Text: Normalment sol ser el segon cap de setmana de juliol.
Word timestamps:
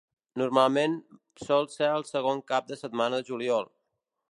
Normalment 0.41 0.95
sol 1.41 1.69
ser 1.75 1.91
el 1.99 2.07
segon 2.13 2.43
cap 2.53 2.73
de 2.73 2.81
setmana 2.83 3.21
de 3.23 3.31
juliol. 3.31 3.71